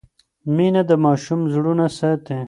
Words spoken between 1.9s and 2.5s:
ساتي.